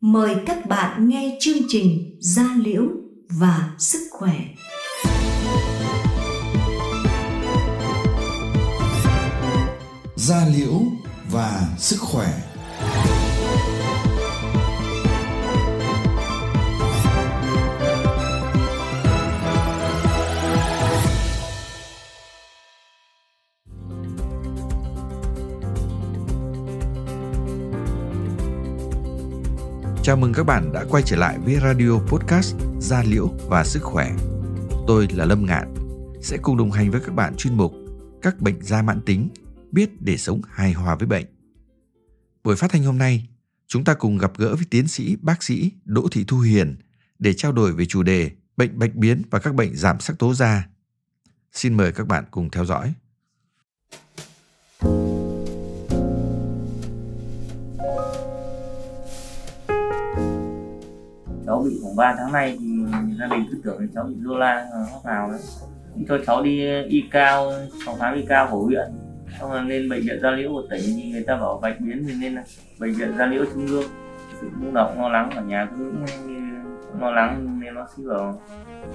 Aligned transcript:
Mời 0.00 0.36
các 0.46 0.66
bạn 0.66 1.08
nghe 1.08 1.36
chương 1.40 1.58
trình 1.68 2.18
Gia 2.20 2.54
Liễu 2.64 2.82
và 3.30 3.70
Sức 3.78 4.08
Khỏe. 4.10 4.34
Gia 10.16 10.46
Liễu 10.56 10.80
và 11.30 11.60
Sức 11.78 11.98
Khỏe 12.00 12.49
Chào 30.02 30.16
mừng 30.16 30.32
các 30.32 30.44
bạn 30.44 30.72
đã 30.72 30.84
quay 30.90 31.02
trở 31.06 31.16
lại 31.16 31.38
với 31.38 31.56
Radio 31.60 31.98
Podcast 31.98 32.56
Gia 32.80 33.02
Liễu 33.02 33.26
và 33.48 33.64
Sức 33.64 33.82
Khỏe. 33.82 34.12
Tôi 34.86 35.08
là 35.12 35.24
Lâm 35.24 35.46
Ngạn, 35.46 35.74
sẽ 36.22 36.36
cùng 36.42 36.56
đồng 36.56 36.70
hành 36.70 36.90
với 36.90 37.00
các 37.00 37.14
bạn 37.14 37.34
chuyên 37.36 37.56
mục 37.56 37.72
Các 38.22 38.40
bệnh 38.40 38.62
da 38.62 38.82
mãn 38.82 39.00
tính, 39.00 39.28
biết 39.72 40.02
để 40.02 40.16
sống 40.16 40.40
hài 40.50 40.72
hòa 40.72 40.94
với 40.94 41.06
bệnh. 41.06 41.26
Buổi 42.44 42.56
phát 42.56 42.70
thanh 42.70 42.84
hôm 42.84 42.98
nay, 42.98 43.28
chúng 43.66 43.84
ta 43.84 43.94
cùng 43.94 44.18
gặp 44.18 44.32
gỡ 44.36 44.56
với 44.56 44.64
tiến 44.70 44.88
sĩ 44.88 45.16
bác 45.20 45.42
sĩ 45.42 45.72
Đỗ 45.84 46.08
Thị 46.12 46.24
Thu 46.28 46.38
Hiền 46.38 46.76
để 47.18 47.34
trao 47.34 47.52
đổi 47.52 47.72
về 47.72 47.86
chủ 47.86 48.02
đề 48.02 48.30
bệnh 48.56 48.78
bạch 48.78 48.94
biến 48.94 49.22
và 49.30 49.38
các 49.38 49.54
bệnh 49.54 49.76
giảm 49.76 50.00
sắc 50.00 50.18
tố 50.18 50.34
da. 50.34 50.68
Xin 51.52 51.76
mời 51.76 51.92
các 51.92 52.06
bạn 52.06 52.24
cùng 52.30 52.50
theo 52.50 52.64
dõi. 52.64 52.94
Cháu 61.50 61.62
bị 61.64 61.78
khoảng 61.82 61.96
3 61.96 62.14
tháng 62.18 62.32
nay 62.32 62.56
thì 62.60 62.66
gia 63.20 63.26
đình 63.26 63.44
cứ 63.50 63.60
tưởng 63.64 63.78
là 63.80 63.86
cháu 63.94 64.04
bị 64.04 64.14
lô 64.20 64.38
la 64.38 64.66
hóc 64.92 65.04
nào 65.04 65.30
đấy. 65.30 65.40
Cho 66.08 66.18
cháu 66.26 66.42
đi 66.42 66.66
ờ, 66.66 66.82
y 66.82 67.04
cao, 67.10 67.52
phòng 67.86 67.98
khám 67.98 68.14
y 68.14 68.22
cao 68.28 68.48
của 68.50 68.62
huyện. 68.62 68.90
Xong 69.40 69.50
rồi 69.50 69.64
lên 69.64 69.88
bệnh 69.88 70.00
viện 70.00 70.20
gia 70.22 70.30
liễu 70.30 70.52
của 70.52 70.62
tỉnh 70.70 70.82
thì 70.96 71.12
người 71.12 71.24
ta 71.26 71.36
bảo 71.36 71.58
bạch 71.62 71.80
biến 71.80 72.04
thì 72.08 72.14
nên 72.20 72.34
là 72.34 72.42
bệnh 72.78 72.92
viện 72.92 73.12
gia 73.18 73.26
liễu 73.26 73.44
trung 73.44 73.66
ương. 73.66 73.84
Sự 74.40 74.48
lúc 74.62 74.74
nào 74.74 74.90
cũng 74.92 75.02
lo 75.02 75.08
lắng 75.08 75.30
ở 75.30 75.42
nhà 75.42 75.68
cứ 75.78 75.92
ờ, 76.06 77.00
lo 77.00 77.10
lắng 77.10 77.60
nên 77.60 77.74
bác 77.74 77.90
sĩ 77.96 78.02
bảo 78.06 78.42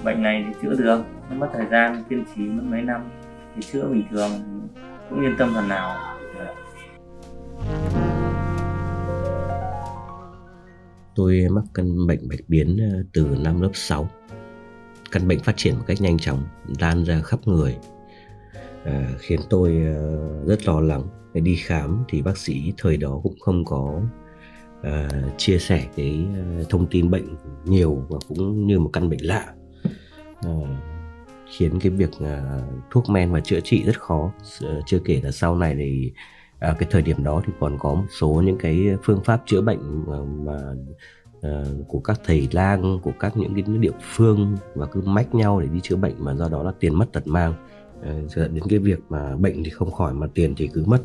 bệnh 0.04 0.22
này 0.22 0.44
thì 0.48 0.54
chữa 0.62 0.74
được. 0.74 1.00
Nó 1.30 1.36
mất 1.36 1.48
thời 1.52 1.66
gian, 1.70 2.04
kiên 2.08 2.24
trì 2.36 2.42
mất 2.42 2.62
mấy 2.70 2.82
năm 2.82 3.00
thì 3.56 3.62
chữa 3.62 3.84
bình 3.84 4.04
thường, 4.10 4.30
cũng 5.10 5.20
yên 5.20 5.34
tâm 5.38 5.52
phần 5.54 5.68
nào. 5.68 6.15
Tôi 11.16 11.46
mắc 11.50 11.64
căn 11.74 12.06
bệnh 12.06 12.28
bạch 12.28 12.40
biến 12.48 12.76
ờ, 12.92 13.02
từ 13.12 13.26
năm 13.40 13.60
lớp 13.60 13.70
6. 13.74 14.08
Căn 15.10 15.28
bệnh 15.28 15.40
phát 15.40 15.56
triển 15.56 15.76
một 15.76 15.84
cách 15.86 16.00
nhanh 16.00 16.18
chóng, 16.18 16.44
lan 16.80 17.04
ra 17.04 17.22
khắp 17.22 17.40
người, 17.46 17.76
à, 18.84 19.10
khiến 19.18 19.40
tôi 19.50 19.82
ờ, 19.96 20.44
rất 20.46 20.66
lo 20.66 20.80
lắng. 20.80 21.02
Đi 21.34 21.56
khám 21.56 22.04
thì 22.08 22.22
bác 22.22 22.38
sĩ 22.38 22.72
thời 22.78 22.96
đó 22.96 23.20
cũng 23.22 23.38
không 23.40 23.64
có 23.64 24.00
à, 24.82 25.08
chia 25.36 25.58
sẻ 25.58 25.86
cái 25.96 26.26
thông 26.68 26.86
tin 26.86 27.10
bệnh 27.10 27.36
nhiều 27.64 28.06
và 28.08 28.18
cũng 28.28 28.66
như 28.66 28.78
một 28.78 28.90
căn 28.92 29.08
bệnh 29.08 29.26
lạ. 29.26 29.54
À, 30.42 30.52
khiến 31.56 31.80
cái 31.80 31.90
việc 31.90 32.10
à, 32.20 32.60
thuốc 32.90 33.10
men 33.10 33.32
và 33.32 33.40
chữa 33.40 33.60
trị 33.60 33.82
rất 33.86 34.00
khó. 34.00 34.32
Chưa 34.86 34.98
kể 34.98 35.20
là 35.24 35.30
sau 35.30 35.56
này 35.56 35.74
thì 35.78 36.12
à, 36.58 36.74
cái 36.78 36.88
thời 36.90 37.02
điểm 37.02 37.24
đó 37.24 37.42
thì 37.46 37.52
còn 37.60 37.78
có 37.78 37.94
một 37.94 38.06
số 38.20 38.42
những 38.44 38.58
cái 38.58 38.86
phương 39.02 39.24
pháp 39.24 39.42
chữa 39.46 39.60
bệnh 39.60 40.04
ờ, 40.06 40.24
mà, 40.24 40.52
mà 40.52 40.74
à, 41.42 41.64
của 41.88 42.00
các 42.00 42.20
thầy 42.24 42.48
lang 42.52 43.00
của 43.02 43.12
các 43.20 43.36
những 43.36 43.54
cái 43.54 43.64
địa 43.78 43.90
phương 44.02 44.56
và 44.74 44.86
cứ 44.86 45.00
mách 45.00 45.34
nhau 45.34 45.60
để 45.60 45.66
đi 45.66 45.80
chữa 45.82 45.96
bệnh 45.96 46.14
mà 46.18 46.34
do 46.34 46.48
đó 46.48 46.62
là 46.62 46.72
tiền 46.80 46.94
mất 46.94 47.12
tật 47.12 47.26
mang. 47.26 47.54
Ờ, 48.02 48.10
à, 48.10 48.14
dẫn 48.28 48.54
đến 48.54 48.64
cái 48.68 48.78
việc 48.78 48.98
mà 49.08 49.36
bệnh 49.36 49.64
thì 49.64 49.70
không 49.70 49.92
khỏi 49.92 50.14
mà 50.14 50.26
tiền 50.34 50.54
thì 50.56 50.68
cứ 50.74 50.84
mất. 50.86 51.02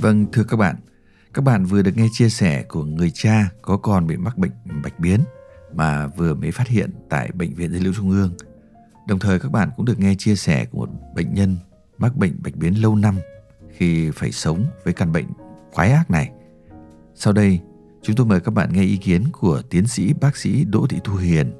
Vâng, 0.00 0.26
thưa 0.32 0.44
các 0.48 0.56
bạn, 0.56 0.76
các 1.34 1.44
bạn 1.44 1.64
vừa 1.64 1.82
được 1.82 1.90
nghe 1.96 2.06
chia 2.12 2.28
sẻ 2.28 2.64
của 2.68 2.84
người 2.84 3.10
cha 3.14 3.50
có 3.62 3.76
con 3.76 4.06
bị 4.06 4.16
mắc 4.16 4.38
bệnh 4.38 4.50
bạch 4.84 5.00
biến 5.00 5.20
mà 5.74 6.06
vừa 6.06 6.34
mới 6.34 6.50
phát 6.50 6.68
hiện 6.68 6.90
tại 7.08 7.30
Bệnh 7.34 7.54
viện 7.54 7.70
Dây 7.72 7.80
Lưu 7.80 7.94
Trung 7.96 8.10
ương. 8.10 8.32
Đồng 9.08 9.18
thời 9.18 9.38
các 9.38 9.52
bạn 9.52 9.70
cũng 9.76 9.86
được 9.86 9.98
nghe 9.98 10.14
chia 10.14 10.36
sẻ 10.36 10.64
của 10.64 10.78
một 10.78 10.92
bệnh 11.14 11.34
nhân 11.34 11.56
mắc 11.98 12.16
bệnh 12.16 12.42
bạch 12.42 12.56
biến 12.56 12.82
lâu 12.82 12.96
năm 12.96 13.18
khi 13.76 14.10
phải 14.10 14.32
sống 14.32 14.64
với 14.84 14.94
căn 14.94 15.12
bệnh 15.12 15.26
quái 15.72 15.90
ác 15.90 16.10
này. 16.10 16.30
Sau 17.14 17.32
đây, 17.32 17.60
chúng 18.02 18.16
tôi 18.16 18.26
mời 18.26 18.40
các 18.40 18.54
bạn 18.54 18.72
nghe 18.72 18.82
ý 18.82 18.96
kiến 18.96 19.24
của 19.32 19.62
tiến 19.70 19.86
sĩ 19.86 20.12
bác 20.12 20.36
sĩ 20.36 20.64
Đỗ 20.64 20.86
Thị 20.86 20.98
Thu 21.04 21.14
Hiền, 21.14 21.52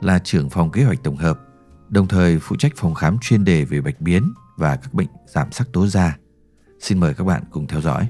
là 0.00 0.18
trưởng 0.18 0.50
phòng 0.50 0.70
kế 0.70 0.84
hoạch 0.84 1.02
tổng 1.02 1.16
hợp, 1.16 1.40
đồng 1.88 2.08
thời 2.08 2.38
phụ 2.38 2.56
trách 2.56 2.72
phòng 2.76 2.94
khám 2.94 3.18
chuyên 3.20 3.44
đề 3.44 3.64
về 3.64 3.80
bạch 3.80 4.00
biến 4.00 4.32
và 4.56 4.76
các 4.76 4.94
bệnh 4.94 5.08
giảm 5.26 5.52
sắc 5.52 5.68
tố 5.72 5.86
da. 5.86 6.16
Xin 6.80 7.00
mời 7.00 7.14
các 7.14 7.24
bạn 7.24 7.42
cùng 7.50 7.66
theo 7.66 7.80
dõi. 7.80 8.08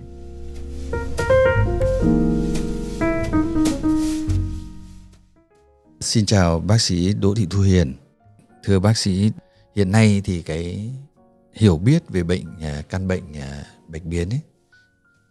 Xin 6.00 6.26
chào 6.26 6.60
bác 6.60 6.80
sĩ 6.80 7.14
Đỗ 7.14 7.34
Thị 7.34 7.46
Thu 7.50 7.60
Hiền. 7.60 7.94
Thưa 8.64 8.78
bác 8.78 8.98
sĩ, 8.98 9.32
hiện 9.76 9.90
nay 9.90 10.20
thì 10.24 10.42
cái 10.42 10.90
hiểu 11.52 11.78
biết 11.78 12.08
về 12.08 12.22
bệnh 12.22 12.60
à, 12.60 12.82
căn 12.88 13.08
bệnh 13.08 13.36
à, 13.36 13.66
bạch 13.88 14.04
biến 14.04 14.30
ấy 14.30 14.40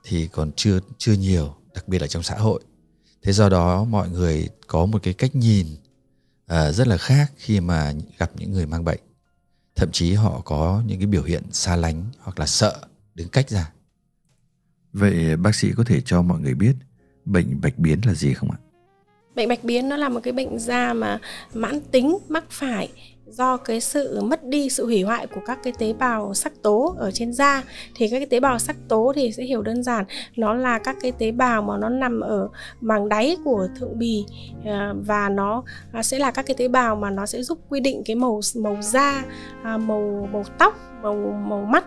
thì 0.04 0.28
còn 0.28 0.52
chưa 0.56 0.80
chưa 0.98 1.14
nhiều, 1.14 1.56
đặc 1.74 1.88
biệt 1.88 2.02
là 2.02 2.08
trong 2.08 2.24
xã 2.24 2.36
hội. 2.36 2.62
Thế 3.22 3.34
do 3.34 3.50
đó 3.50 3.84
mọi 3.84 4.10
người 4.10 4.50
có 4.68 4.86
một 4.86 5.04
cái 5.04 5.14
cách 5.14 5.36
nhìn 5.36 5.68
à, 6.46 6.72
rất 6.72 6.88
là 6.88 6.98
khác 6.98 7.32
khi 7.38 7.60
mà 7.60 7.94
gặp 8.18 8.32
những 8.36 8.52
người 8.52 8.66
mang 8.66 8.86
bệnh. 8.86 9.00
Thậm 9.76 9.90
chí 9.92 10.14
họ 10.14 10.42
có 10.46 10.84
những 10.86 11.00
cái 11.00 11.08
biểu 11.08 11.24
hiện 11.24 11.44
xa 11.52 11.76
lánh 11.76 12.06
hoặc 12.20 12.40
là 12.40 12.46
sợ 12.46 12.82
đứng 13.16 13.30
cách 13.30 13.50
ra. 13.50 13.72
Vậy 14.94 15.38
bác 15.38 15.56
sĩ 15.56 15.72
có 15.78 15.84
thể 15.84 16.02
cho 16.06 16.22
mọi 16.22 16.40
người 16.40 16.54
biết 16.54 16.76
bệnh 17.26 17.62
bạch 17.62 17.78
biến 17.78 18.02
là 18.06 18.14
gì 18.14 18.34
không 18.34 18.52
ạ? 18.52 18.58
Bệnh 19.38 19.50
bạch 19.50 19.64
biến 19.64 19.90
nó 19.90 19.98
là 19.98 20.10
một 20.10 20.20
cái 20.24 20.34
bệnh 20.34 20.60
da 20.60 20.94
mà 20.94 21.20
mãn 21.54 21.80
tính, 21.92 22.18
mắc 22.30 22.44
phải 22.50 22.90
do 23.26 23.58
cái 23.58 23.82
sự 23.82 24.22
mất 24.22 24.44
đi, 24.44 24.70
sự 24.70 24.86
hủy 24.86 25.02
hoại 25.02 25.28
của 25.28 25.42
các 25.46 25.60
cái 25.64 25.74
tế 25.80 25.94
bào 25.94 26.34
sắc 26.34 26.54
tố 26.62 26.96
ở 26.98 27.12
trên 27.12 27.34
da. 27.34 27.64
Thì 27.96 28.08
các 28.10 28.18
cái 28.18 28.26
tế 28.26 28.40
bào 28.40 28.60
sắc 28.60 28.76
tố 28.88 29.14
thì 29.16 29.32
sẽ 29.32 29.44
hiểu 29.44 29.62
đơn 29.62 29.84
giản, 29.84 30.06
nó 30.36 30.54
là 30.54 30.80
các 30.80 30.98
cái 31.02 31.12
tế 31.12 31.32
bào 31.32 31.62
mà 31.62 31.78
nó 31.78 31.90
nằm 31.90 32.20
ở 32.20 32.50
màng 32.82 33.10
đáy 33.10 33.38
của 33.46 33.68
thượng 33.80 34.00
bì 34.00 34.26
à, 34.66 34.94
và 35.06 35.30
nó 35.30 35.64
à, 35.92 36.04
sẽ 36.04 36.20
là 36.20 36.32
các 36.32 36.46
cái 36.46 36.56
tế 36.58 36.68
bào 36.68 36.96
mà 36.96 37.10
nó 37.10 37.26
sẽ 37.26 37.42
giúp 37.42 37.60
quy 37.70 37.80
định 37.80 38.02
cái 38.06 38.16
màu 38.16 38.40
màu 38.56 38.78
da 38.82 39.24
à, 39.64 39.78
màu 39.78 40.30
màu 40.34 40.44
tóc, 40.60 40.76
màu 41.04 41.16
màu 41.48 41.62
mắt 41.62 41.86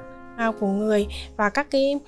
của 0.60 0.66
người. 0.66 1.06
Và 1.36 1.48
các 1.48 1.66
cái 1.70 1.98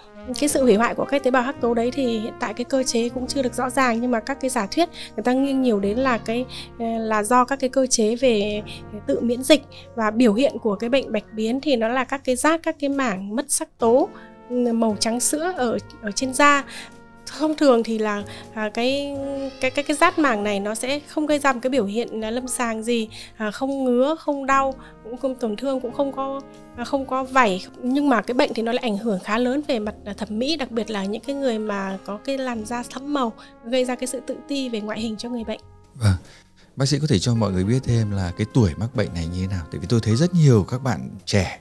cái 0.41 0.49
sự 0.49 0.63
hủy 0.63 0.75
hoại 0.75 0.95
của 0.95 1.05
các 1.05 1.23
tế 1.23 1.31
bào 1.31 1.43
hắc 1.43 1.61
tố 1.61 1.75
đấy 1.75 1.91
thì 1.91 2.19
hiện 2.19 2.33
tại 2.41 2.55
cái 2.55 2.65
cơ 2.65 2.83
chế 2.83 3.09
cũng 3.09 3.27
chưa 3.27 3.43
được 3.43 3.55
rõ 3.55 3.71
ràng. 3.71 4.01
Nhưng 4.01 4.11
mà 4.11 4.21
các 4.21 4.41
cái 4.41 4.51
giả 4.51 4.67
thuyết 4.67 4.89
người 5.17 5.23
ta 5.23 5.33
nghiêng 5.33 5.63
nhiều 5.63 5.81
đến 5.81 5.99
là 5.99 6.19
cái 6.19 6.45
ờ, 6.79 6.87
là 6.87 7.23
do 7.23 7.45
các 7.45 7.59
cái 7.61 7.71
cơ 7.71 7.87
chế 7.87 8.17
về 8.17 8.63
tự 9.07 9.21
miễn 9.21 9.43
dịch. 9.43 9.63
Và 9.95 10.11
biểu 10.11 10.35
hiện 10.35 10.59
của 10.59 10.75
cái 10.75 10.91
bệnh 10.91 11.13
bạch 11.13 11.25
biến 11.33 11.61
thì 11.61 11.77
nó 11.77 11.89
là 11.89 12.05
các 12.05 12.21
cái 12.25 12.37
rát, 12.37 12.63
các 12.63 12.77
cái 12.81 12.91
mảng 12.91 13.37
mất 13.37 13.45
sắc 13.49 13.79
tố 13.79 14.09
màu 14.51 14.97
trắng 15.01 15.21
sữa 15.21 15.53
ở 15.57 15.79
ở 16.03 16.11
trên 16.11 16.35
da 16.35 16.65
thông 17.39 17.57
thường 17.57 17.83
thì 17.83 17.99
là 17.99 18.23
à, 18.55 18.71
cái 18.75 19.17
cái 19.61 19.71
cái 19.71 19.85
cái 19.85 19.97
rát 19.97 20.19
mảng 20.19 20.45
này 20.45 20.61
nó 20.61 20.75
sẽ 20.75 21.01
không 21.01 21.27
gây 21.27 21.39
ra 21.39 21.53
một 21.53 21.59
cái 21.63 21.71
biểu 21.71 21.85
hiện 21.85 22.25
à, 22.25 22.31
lâm 22.31 22.49
sàng 22.49 22.83
gì 22.83 23.09
à, 23.37 23.51
không 23.51 23.85
ngứa 23.85 24.17
không 24.19 24.47
đau 24.47 24.75
cũng 25.05 25.17
không 25.17 25.35
tổn 25.35 25.57
thương 25.57 25.81
cũng 25.81 25.93
không 25.93 26.13
có 26.13 26.41
à, 26.77 26.85
không 26.85 27.07
có 27.07 27.25
vảy 27.25 27.67
nhưng 27.83 28.09
mà 28.09 28.23
cái 28.23 28.35
bệnh 28.35 28.55
thì 28.55 28.63
nó 28.63 28.73
lại 28.73 28.83
ảnh 28.83 28.99
hưởng 28.99 29.19
khá 29.25 29.39
lớn 29.39 29.61
về 29.69 29.79
mặt 29.79 29.95
à, 30.05 30.13
thẩm 30.13 30.39
mỹ 30.39 30.57
đặc 30.57 30.71
biệt 30.71 30.91
là 30.91 31.05
những 31.05 31.23
cái 31.23 31.35
người 31.37 31.59
mà 31.59 31.99
có 32.07 32.19
cái 32.25 32.39
làn 32.39 32.65
da 32.67 32.83
thẫm 32.91 33.13
màu 33.15 33.33
gây 33.65 33.85
ra 33.85 33.95
cái 33.95 34.07
sự 34.07 34.21
tự 34.27 34.37
ti 34.49 34.69
về 34.69 34.81
ngoại 34.81 35.01
hình 35.01 35.17
cho 35.17 35.29
người 35.29 35.45
bệnh. 35.45 35.61
Vâng. 35.95 36.17
Bác 36.77 36.87
sĩ 36.87 36.99
có 36.99 37.07
thể 37.07 37.19
cho 37.19 37.35
mọi 37.35 37.53
người 37.53 37.65
biết 37.65 37.81
thêm 37.85 38.11
là 38.11 38.33
cái 38.37 38.47
tuổi 38.55 38.71
mắc 38.77 38.95
bệnh 38.95 39.15
này 39.15 39.27
như 39.27 39.41
thế 39.41 39.47
nào? 39.47 39.67
Tại 39.71 39.81
vì 39.81 39.87
tôi 39.87 40.01
thấy 40.01 40.17
rất 40.17 40.35
nhiều 40.35 40.67
các 40.71 40.83
bạn 40.83 41.11
trẻ, 41.25 41.59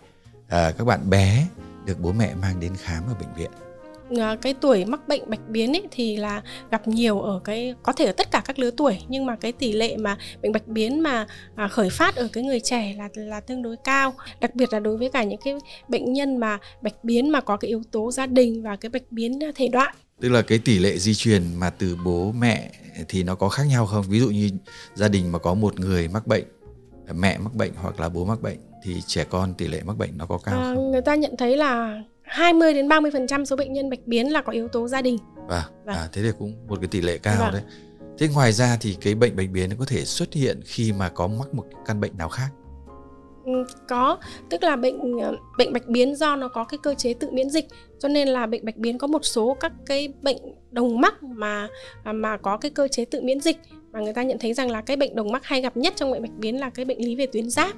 à, 0.48 0.72
các 0.78 0.84
bạn 0.84 1.10
bé 1.10 1.48
được 1.86 2.00
bố 2.00 2.12
mẹ 2.12 2.36
mang 2.36 2.60
đến 2.60 2.75
khám 2.75 3.04
ở 3.07 3.13
bệnh 3.19 3.34
viện 3.36 3.51
cái 4.42 4.54
tuổi 4.54 4.86
mắc 4.86 5.08
bệnh 5.08 5.30
bạch 5.30 5.50
biến 5.50 5.74
ấy 5.75 5.84
thì 5.92 6.18
là 6.18 6.42
gặp 6.72 6.88
nhiều 6.88 7.22
ở 7.22 7.42
cái 7.44 7.75
có 7.84 7.94
thể 7.94 8.06
ở 8.06 8.12
tất 8.12 8.31
cả 8.31 8.42
các 8.46 8.60
lứa 8.60 8.72
tuổi 8.72 8.98
nhưng 9.08 9.25
mà 9.25 9.36
cái 9.36 9.52
tỷ 9.52 9.72
lệ 9.72 9.98
mà 9.98 10.18
bệnh 10.42 10.52
bạch 10.52 10.68
biến 10.68 11.00
mà 11.04 11.28
à, 11.56 11.68
khởi 11.68 11.90
phát 11.90 12.16
ở 12.16 12.28
cái 12.34 12.44
người 12.44 12.60
trẻ 12.60 12.96
là 12.98 13.10
là 13.16 13.40
tương 13.40 13.62
đối 13.62 13.75
cao. 13.84 14.13
Đặc 14.42 14.56
biệt 14.56 14.74
là 14.74 14.80
đối 14.80 14.98
với 14.98 15.10
cả 15.10 15.24
những 15.24 15.40
cái 15.46 15.54
bệnh 15.88 16.13
nhân 16.13 16.38
mà 16.38 16.58
bạch 16.81 17.04
biến 17.04 17.30
mà 17.30 17.42
có 17.42 17.58
cái 17.58 17.69
yếu 17.69 17.81
tố 17.92 18.12
gia 18.12 18.25
đình 18.25 18.63
và 18.63 18.75
cái 18.75 18.90
bạch 18.90 19.12
biến 19.12 19.40
thể 19.56 19.68
đoạn. 19.68 19.96
Tức 20.22 20.30
là 20.30 20.42
cái 20.42 20.58
tỷ 20.58 20.80
lệ 20.80 20.98
di 20.98 21.13
truyền 21.13 21.44
mà 21.60 21.69
từ 21.69 21.98
bố 22.06 22.31
mẹ 22.31 22.72
thì 23.08 23.24
nó 23.24 23.36
có 23.36 23.50
khác 23.50 23.63
nhau 23.63 23.86
không? 23.86 24.06
Ví 24.10 24.19
dụ 24.19 24.30
như 24.30 24.50
gia 24.94 25.08
đình 25.08 25.31
mà 25.31 25.40
có 25.40 25.54
một 25.54 25.80
người 25.80 26.08
mắc 26.08 26.28
bệnh 26.28 26.44
mẹ 27.16 27.38
mắc 27.38 27.54
bệnh 27.56 27.72
hoặc 27.75 28.00
là 28.00 28.10
bố 28.10 28.25
mắc 28.25 28.42
bệnh 28.42 28.58
thì 28.84 28.96
trẻ 29.08 29.24
con 29.30 29.54
tỷ 29.54 29.68
lệ 29.68 29.81
mắc 29.86 29.98
bệnh 29.98 30.18
nó 30.18 30.25
có 30.25 30.38
cao 30.38 30.60
À, 30.60 30.74
không? 30.75 30.92
người 30.92 31.02
ta 31.02 31.16
nhận 31.16 31.38
thấy 31.38 31.58
là 31.58 32.02
20 32.31 32.74
đến 32.74 32.88
30% 32.88 33.45
số 33.45 33.56
bệnh 33.56 33.74
nhân 33.74 33.89
bạch 33.89 34.00
biến 34.06 34.31
là 34.31 34.42
có 34.42 34.51
yếu 34.51 34.68
tố 34.68 34.88
gia 34.88 35.01
đình. 35.01 35.18
Vâng, 35.48 35.63
Vâng. 35.86 35.95
à, 35.95 36.07
thế 36.13 36.22
thì 36.22 36.30
cũng 36.39 36.54
một 36.68 36.78
cái 36.81 36.88
tỷ 36.88 37.01
lệ 37.01 37.18
cao 37.18 37.36
Vâng. 37.39 37.54
đấy. 37.54 37.62
Thế 38.18 38.28
ngoài 38.28 38.51
ra 38.51 38.78
thì 38.81 38.98
cái 39.01 39.16
bệnh 39.16 39.36
bạch 39.36 39.50
biến 39.54 39.69
nó 39.69 39.75
có 39.80 39.86
thể 39.88 40.06
xuất 40.06 40.33
hiện 40.33 40.60
khi 40.66 40.94
mà 40.94 41.10
có 41.10 41.28
mắc 41.28 41.54
một 41.54 41.66
căn 41.86 42.00
bệnh 42.01 42.18
nào 42.18 42.30
khác. 42.30 42.48
Ừ, 43.45 43.51
có 43.88 44.18
tức 44.50 44.63
là 44.63 44.75
bệnh 44.75 45.19
ờ, 45.19 45.36
bệnh 45.57 45.74
bạch 45.74 45.88
biến 45.88 46.16
do 46.16 46.36
nó 46.36 46.48
có 46.48 46.63
cái 46.63 46.78
cơ 46.83 46.94
chế 46.94 47.13
tự 47.13 47.30
miễn 47.31 47.50
dịch 47.50 47.66
cho 48.00 48.07
nên 48.07 48.28
là 48.28 48.45
bệnh 48.45 48.66
bạch 48.66 48.77
biến 48.77 48.98
có 48.98 49.07
một 49.07 49.25
số 49.25 49.57
các 49.60 49.72
cái 49.86 50.13
bệnh 50.22 50.38
đồng 50.72 51.01
mắc 51.01 51.24
mà 51.24 51.68
à, 52.04 52.13
mà 52.13 52.38
có 52.38 52.57
cái 52.57 52.72
cơ 52.72 52.88
chế 52.88 53.06
tự 53.06 53.22
miễn 53.22 53.39
dịch 53.42 53.57
mà 53.92 54.00
người 54.00 54.13
ta 54.13 54.24
nhận 54.24 54.38
thấy 54.39 54.54
rằng 54.54 54.72
là 54.72 54.81
cái 54.81 54.98
bệnh 54.98 55.16
đồng 55.16 55.31
mắc 55.31 55.45
hay 55.45 55.62
gặp 55.62 55.77
nhất 55.77 55.94
trong 55.95 56.12
bệnh 56.12 56.22
bạch 56.22 56.38
biến 56.38 56.60
là 56.60 56.69
cái 56.69 56.86
bệnh 56.86 57.06
lý 57.06 57.16
về 57.16 57.25
tuyến 57.25 57.50
giáp 57.50 57.72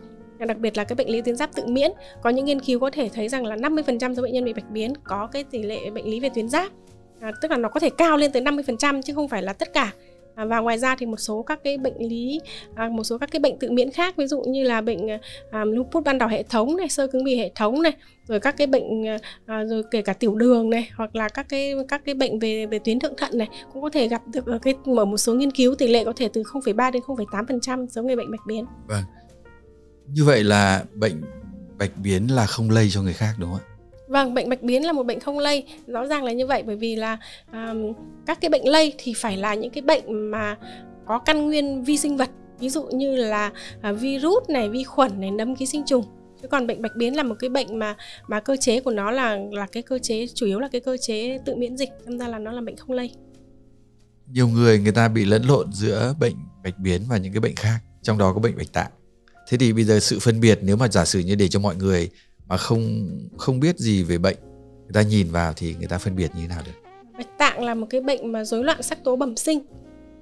đặc 0.46 0.58
biệt 0.58 0.78
là 0.78 0.84
cái 0.84 0.96
bệnh 0.96 1.10
lý 1.10 1.22
tuyến 1.22 1.36
giáp 1.36 1.56
tự 1.56 1.66
miễn 1.66 1.92
có 2.22 2.30
những 2.30 2.46
nghiên 2.46 2.60
cứu 2.60 2.80
có 2.80 2.90
thể 2.92 3.10
thấy 3.14 3.30
rằng 3.30 3.46
là 3.46 3.56
50% 3.56 4.16
số 4.16 4.22
bệnh 4.22 4.34
nhân 4.34 4.46
bị 4.46 4.54
bạch 4.54 4.70
biến 4.70 4.94
có 5.04 5.28
cái 5.32 5.44
tỷ 5.44 5.64
lệ 5.64 5.90
bệnh 5.90 6.06
lý 6.06 6.20
về 6.20 6.30
tuyến 6.36 6.50
giáp. 6.50 6.72
À, 7.20 7.32
tức 7.42 7.52
là 7.52 7.58
nó 7.58 7.70
có 7.70 7.80
thể 7.80 7.90
cao 7.90 8.18
lên 8.18 8.32
tới 8.32 8.42
50% 8.42 9.02
chứ 9.02 9.14
không 9.14 9.28
phải 9.28 9.44
là 9.44 9.54
tất 9.54 9.74
cả. 9.74 9.92
À, 10.36 10.46
và 10.46 10.60
ngoài 10.60 10.78
ra 10.78 10.96
thì 10.96 11.06
một 11.06 11.18
số 11.18 11.42
các 11.42 11.60
cái 11.64 11.78
bệnh 11.78 11.98
lý 11.98 12.40
à, 12.76 12.90
một 12.90 13.04
số 13.04 13.18
các 13.18 13.32
cái 13.32 13.40
bệnh 13.40 13.60
tự 13.60 13.72
miễn 13.72 13.92
khác 13.92 14.16
ví 14.18 14.28
dụ 14.28 14.42
như 14.42 14.64
là 14.64 14.82
bệnh 14.82 15.08
à, 15.52 15.66
lupus 15.66 16.04
ban 16.04 16.18
đầu 16.18 16.30
hệ 16.30 16.44
thống 16.44 16.78
này 16.78 16.90
sơ 16.90 17.08
cứng 17.08 17.24
bì 17.24 17.38
hệ 17.38 17.52
thống 17.56 17.82
này 17.82 17.94
rồi 18.28 18.40
các 18.40 18.58
cái 18.58 18.68
bệnh 18.68 19.06
à, 19.46 19.64
rồi 19.64 19.84
kể 19.92 20.02
cả 20.02 20.14
tiểu 20.14 20.36
đường 20.36 20.70
này 20.70 20.90
hoặc 20.96 21.16
là 21.16 21.30
các 21.30 21.50
cái 21.50 21.74
các 21.88 22.02
cái 22.06 22.16
bệnh 22.16 22.40
về 22.40 22.66
về 22.66 22.80
tuyến 22.80 23.00
thượng 23.00 23.16
thận 23.18 23.38
này 23.38 23.48
cũng 23.74 23.82
có 23.82 23.90
thể 23.90 24.08
gặp 24.08 24.22
được 24.34 24.46
ở 24.46 24.60
cái 24.62 24.74
ở 24.98 25.06
một 25.06 25.18
số 25.18 25.34
nghiên 25.34 25.52
cứu 25.52 25.76
tỷ 25.76 25.88
lệ 25.88 26.04
có 26.04 26.14
thể 26.16 26.30
từ 26.34 26.44
0,3 26.44 26.92
đến 26.92 27.04
0,8% 27.04 27.88
số 27.88 28.04
người 28.04 28.16
bệnh 28.16 28.32
bạch 28.32 28.46
biến. 28.48 28.66
Vâng. 28.88 29.04
Như 30.08 30.24
vậy 30.24 30.44
là 30.44 30.84
bệnh 30.94 31.22
bạch 31.78 31.98
biến 31.98 32.28
là 32.28 32.46
không 32.46 32.70
lây 32.70 32.90
cho 32.90 33.02
người 33.02 33.14
khác 33.14 33.36
đúng 33.40 33.52
không 33.52 33.60
ạ? 33.60 33.70
Vâng, 34.08 34.34
bệnh 34.34 34.50
bạch 34.50 34.62
biến 34.62 34.86
là 34.86 34.92
một 34.92 35.04
bệnh 35.04 35.20
không 35.20 35.40
lây, 35.40 35.64
rõ 35.88 36.08
ràng 36.08 36.24
là 36.24 36.32
như 36.32 36.48
vậy 36.48 36.64
bởi 36.66 36.76
vì 36.76 36.96
là 36.96 37.18
um, 37.52 37.94
các 38.26 38.42
cái 38.42 38.50
bệnh 38.50 38.68
lây 38.68 38.94
thì 38.98 39.14
phải 39.14 39.38
là 39.38 39.54
những 39.54 39.72
cái 39.72 39.82
bệnh 39.82 40.32
mà 40.32 40.58
có 41.06 41.20
căn 41.20 41.46
nguyên 41.46 41.84
vi 41.84 41.98
sinh 41.98 42.18
vật, 42.18 42.30
ví 42.60 42.70
dụ 42.70 42.84
như 42.84 43.16
là 43.16 43.52
uh, 43.90 44.00
virus 44.00 44.50
này, 44.50 44.70
vi 44.70 44.84
khuẩn 44.84 45.22
này, 45.22 45.32
nấm 45.32 45.56
ký 45.56 45.66
sinh 45.66 45.84
trùng. 45.86 46.06
Chứ 46.42 46.48
còn 46.48 46.68
bệnh 46.68 46.82
bạch 46.82 46.96
biến 46.96 47.16
là 47.16 47.24
một 47.24 47.36
cái 47.40 47.50
bệnh 47.50 47.80
mà 47.80 47.96
mà 48.28 48.40
cơ 48.40 48.56
chế 48.60 48.80
của 48.80 48.92
nó 48.92 49.12
là 49.12 49.38
là 49.52 49.68
cái 49.72 49.84
cơ 49.84 50.00
chế 50.00 50.28
chủ 50.36 50.46
yếu 50.46 50.60
là 50.60 50.68
cái 50.72 50.82
cơ 50.82 50.98
chế 50.98 51.40
tự 51.46 51.56
miễn 51.56 51.78
dịch, 51.78 51.90
nên 52.06 52.20
ra 52.20 52.28
là 52.28 52.40
nó 52.40 52.52
là 52.52 52.62
bệnh 52.62 52.78
không 52.78 52.92
lây. 52.92 53.12
Nhiều 54.28 54.48
người 54.48 54.80
người 54.80 54.92
ta 54.92 55.08
bị 55.08 55.26
lẫn 55.26 55.44
lộn 55.44 55.74
giữa 55.74 56.16
bệnh 56.20 56.36
bạch 56.64 56.80
biến 56.80 57.02
và 57.10 57.18
những 57.18 57.34
cái 57.34 57.40
bệnh 57.40 57.56
khác, 57.56 57.80
trong 58.02 58.18
đó 58.18 58.34
có 58.34 58.40
bệnh 58.40 58.58
bạch 58.58 58.74
tạng. 58.74 58.92
Thế 59.48 59.58
thì 59.58 59.74
bây 59.74 59.84
giờ 59.84 60.00
sự 60.00 60.20
phân 60.20 60.40
biệt 60.40 60.60
nếu 60.62 60.76
mà 60.76 60.88
giả 60.88 61.06
sử 61.06 61.20
như 61.20 61.36
để 61.36 61.48
cho 61.48 61.60
mọi 61.60 61.76
người 61.76 62.10
mà 62.48 62.58
không 62.58 63.10
không 63.38 63.60
biết 63.60 63.78
gì 63.78 64.04
về 64.04 64.18
bệnh, 64.18 64.38
người 64.84 64.94
ta 64.94 65.02
nhìn 65.02 65.28
vào 65.32 65.54
thì 65.54 65.76
người 65.80 65.88
ta 65.88 65.98
phân 65.98 66.16
biệt 66.16 66.32
như 66.36 66.42
thế 66.42 66.48
nào 66.48 66.62
được? 66.66 66.72
Bạch 67.18 67.38
tạng 67.38 67.64
là 67.64 67.74
một 67.74 67.88
cái 67.90 68.02
bệnh 68.02 68.32
mà 68.32 68.44
rối 68.44 68.64
loạn 68.64 68.82
sắc 68.82 69.04
tố 69.04 69.16
bẩm 69.16 69.36
sinh. 69.36 69.60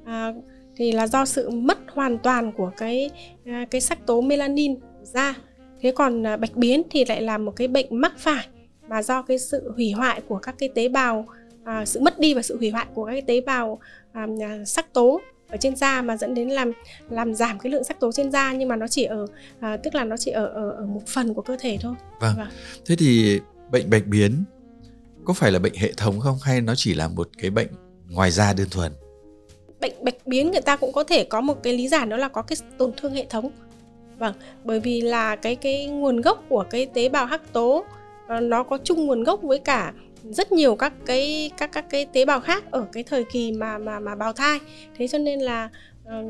À, 0.06 0.34
thì 0.76 0.92
là 0.92 1.08
do 1.08 1.26
sự 1.26 1.50
mất 1.50 1.78
hoàn 1.94 2.18
toàn 2.18 2.52
của 2.52 2.72
cái 2.78 3.10
à, 3.46 3.66
cái 3.72 3.82
sắc 3.82 4.06
tố 4.06 4.22
melanin 4.22 4.76
da. 5.04 5.36
Thế 5.82 5.92
còn 5.96 6.28
à, 6.28 6.38
bạch 6.38 6.56
biến 6.56 6.82
thì 6.92 7.06
lại 7.06 7.22
là 7.22 7.38
một 7.38 7.56
cái 7.56 7.68
bệnh 7.68 8.02
mắc 8.02 8.14
phải 8.18 8.48
mà 8.90 9.04
do 9.04 9.22
cái 9.22 9.40
sự 9.40 9.72
hủy 9.76 9.92
hoại 9.92 10.22
của 10.28 10.38
các 10.38 10.56
cái 10.58 10.70
tế 10.76 10.90
bào 10.90 11.26
à, 11.64 11.86
sự 11.86 12.00
mất 12.00 12.20
đi 12.20 12.34
và 12.34 12.42
sự 12.42 12.58
hủy 12.58 12.70
hoại 12.70 12.86
của 12.94 13.06
các 13.06 13.12
cái 13.12 13.22
tế 13.22 13.42
bào 13.42 13.80
à, 14.12 14.28
à 14.42 14.66
sắc 14.66 14.94
tố 14.94 15.22
ở 15.52 15.58
trên 15.58 15.76
da 15.76 16.02
mà 16.02 16.18
dẫn 16.18 16.34
đến 16.34 16.50
làm 16.50 16.72
làm 17.10 17.34
giảm 17.34 17.60
cái 17.60 17.72
lượng 17.72 17.84
sắc 17.84 18.00
tố 18.00 18.12
trên 18.12 18.32
da 18.32 18.54
nhưng 18.54 18.70
mà 18.70 18.76
nó 18.76 18.88
chỉ 18.88 19.04
ở 19.04 19.26
à, 19.60 19.78
tức 19.78 19.96
là 19.96 20.04
nó 20.04 20.18
chỉ 20.18 20.32
ở, 20.32 20.46
ở 20.46 20.72
ở 20.72 20.86
một 20.86 21.08
phần 21.08 21.34
của 21.34 21.42
cơ 21.42 21.58
thể 21.60 21.78
thôi. 21.82 21.94
Vâng. 22.20 22.36
Vâng. 22.38 22.48
Thế 22.86 22.96
thì 22.96 23.40
bệnh 23.72 23.90
bạch 23.90 24.08
biến 24.08 24.44
có 25.26 25.34
phải 25.34 25.52
là 25.52 25.60
bệnh 25.60 25.74
hệ 25.76 25.94
thống 25.98 26.20
không 26.20 26.38
hay 26.42 26.62
nó 26.62 26.76
chỉ 26.76 26.94
là 26.94 27.08
một 27.08 27.30
cái 27.38 27.52
bệnh 27.52 27.70
ngoài 28.10 28.32
da 28.32 28.54
đơn 28.54 28.68
thuần? 28.70 28.92
bệnh 29.82 29.94
bạch 30.02 30.16
biến 30.26 30.52
người 30.52 30.62
ta 30.62 30.76
cũng 30.76 30.92
có 30.92 31.04
thể 31.04 31.24
có 31.24 31.42
một 31.42 31.64
cái 31.64 31.74
lý 31.74 31.88
giải 31.88 32.06
đó 32.06 32.18
là 32.18 32.28
có 32.28 32.42
cái 32.42 32.58
tổn 32.78 32.92
thương 32.98 33.14
hệ 33.14 33.26
thống 33.30 33.52
vâng 34.20 34.34
bởi 34.64 34.80
vì 34.80 35.02
là 35.02 35.36
cái 35.36 35.56
cái 35.56 35.86
nguồn 35.86 36.22
gốc 36.22 36.44
của 36.50 36.66
cái 36.70 36.86
tế 36.86 37.10
bào 37.10 37.26
hắc 37.26 37.54
tố 37.54 37.86
ờ, 38.28 38.40
nó 38.40 38.64
có 38.64 38.78
chung 38.84 39.06
nguồn 39.06 39.24
gốc 39.24 39.42
với 39.42 39.60
cả 39.60 39.94
rất 40.24 40.52
nhiều 40.52 40.76
các 40.76 40.94
cái 41.06 41.52
các 41.58 41.70
các 41.74 41.86
cái 41.90 42.06
tế 42.06 42.26
bào 42.26 42.40
khác 42.40 42.64
ở 42.72 42.86
cái 42.92 43.04
thời 43.04 43.24
kỳ 43.24 43.52
mà 43.52 43.78
mà 43.78 44.00
mà 44.00 44.16
bào 44.16 44.34
thai 44.34 44.60
thế 44.98 45.08
cho 45.08 45.18
nên 45.18 45.40
là 45.40 45.70
ờ, 46.06 46.24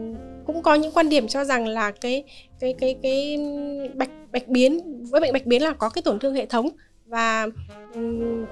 cũng 0.46 0.64
có 0.64 0.76
những 0.76 0.92
quan 0.92 1.10
điểm 1.10 1.28
cho 1.28 1.44
rằng 1.44 1.68
là 1.68 1.92
cái 1.92 2.24
cái 2.60 2.74
cái 2.80 2.96
cái 3.04 3.38
bạch 3.96 4.10
bạch 4.32 4.48
biến 4.48 5.04
với 5.06 5.22
bệnh 5.22 5.34
bạch 5.34 5.46
biến 5.46 5.64
là 5.64 5.74
có 5.74 5.90
cái 5.90 6.02
tổn 6.02 6.20
thương 6.20 6.34
hệ 6.36 6.46
thống 6.46 6.70
và 7.06 7.48